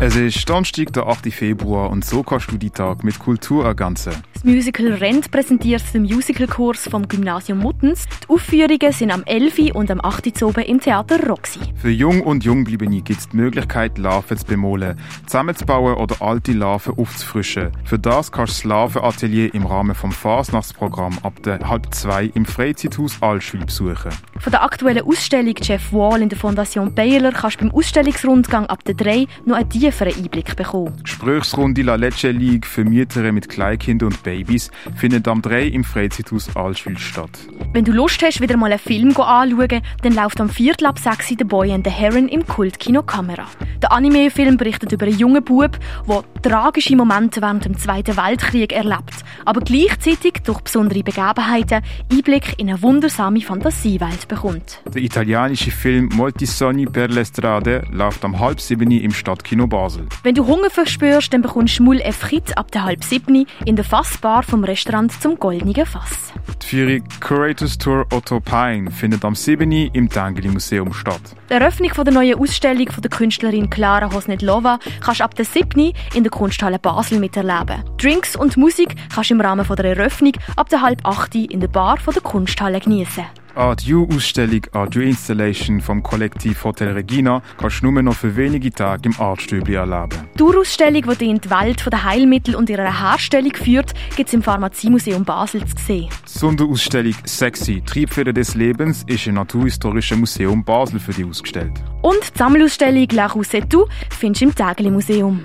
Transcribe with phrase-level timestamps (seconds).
[0.00, 1.32] Es ist Donnerstag, der 8.
[1.32, 4.12] Februar und so kannst du die Tag mit Kultur ergänzen.
[4.32, 8.04] Das Musical Rent präsentiert den Musicalkurs vom Gymnasium Muttens.
[8.24, 9.72] Die Aufführungen sind am 11.
[9.72, 10.42] und am 8.
[10.42, 11.60] oben im Theater Roxy.
[11.76, 16.98] Für Jung und Jungbliebene gibt es die Möglichkeit, Larven zu bemalen, zusammenzubauen oder alte Larven
[16.98, 17.70] aufzufrischen.
[17.84, 22.44] Für das kannst du das Larvenatelier im Rahmen vom Fasnachtsprogramm ab der halb zwei im
[22.44, 24.10] Freizeithaus Allschwil besuchen.
[24.40, 28.84] Von der aktuellen Ausstellung Jeff Wall in der Fondation Baylor kannst du beim Ausstellungsrundgang ab
[28.84, 30.94] der 3 noch einen tieferen Einblick bekommen.
[30.98, 35.84] Die Gesprächsrunde La Leche League für Mütter mit Kleinkindern und Babys findet am 3 im
[35.84, 37.30] Freizeithaus Allschwil statt.
[37.72, 41.34] Wenn du Lust hast, wieder mal einen Film anzuschauen, dann läuft am Viertel ab 6
[41.38, 43.46] The Boy and the Heron im Kultkino Kamera.
[43.82, 45.78] Der Anime-Film berichtet über einen jungen Bub,
[46.08, 52.68] der tragische Momente während dem Zweiten Weltkrieg erlebt, aber gleichzeitig durch besondere Begebenheiten Einblick in
[52.68, 54.80] eine wundersame Fantasiewelt bekommt.
[54.92, 60.06] Der italienische Film Moltisogni per le strade läuft am halb sieben im Stadtkino Basel.
[60.22, 63.84] Wenn du Hunger verspürst, dann bekommst du Schmull Frites ab der halb sieben in der
[63.84, 66.32] Fassbar vom Restaurant zum Goldenen Fass.
[66.62, 69.70] Die Führung Curators Tour Otto Pine findet am 7.
[69.70, 71.20] im Tangeli Museum statt.
[71.50, 75.92] Die Eröffnung der neuen Ausstellung von der Künstlerin Klara Hosnetlova kannst du ab der 7.
[76.14, 77.84] in der Kunsthalle Basel miterleben.
[77.98, 81.34] Drinks und Musik kannst du im Rahmen der Eröffnung ab der halb 8.
[81.34, 83.24] in der Bar von der Kunsthalle genießen.
[83.56, 89.08] Art U-Ausstellung Art U-Installation vom Kollektiv Hotel Regina kannst du nur noch für wenige Tage
[89.08, 90.28] im Artstübli erleben.
[90.36, 94.34] Die Ausstellung, die dich in die Welt der Heilmittel und ihrer Herstellung führt, gibt es
[94.34, 96.08] im Pharmaziemuseum Basel zu sehen.
[96.26, 101.72] Die Sonderausstellung Sexy, Triebfeder des Lebens, ist im Naturhistorischen Museum Basel für dich ausgestellt.
[102.02, 105.44] Und die Sammelausstellung La Roussetou findest du im Tägeli Museum.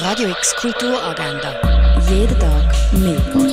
[0.00, 1.77] Radio X Kulturagenda.
[2.10, 3.47] Jeden Tag mehr.